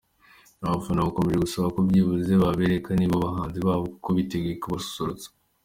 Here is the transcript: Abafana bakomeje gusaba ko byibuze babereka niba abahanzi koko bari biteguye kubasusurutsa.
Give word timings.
Abafana 0.65 1.05
bakomeje 1.05 1.37
gusaba 1.45 1.67
ko 1.75 1.79
byibuze 1.87 2.33
babereka 2.43 2.89
niba 2.93 3.15
abahanzi 3.17 3.57
koko 3.59 4.07
bari 4.07 4.17
biteguye 4.19 4.55
kubasusurutsa. 4.61 5.27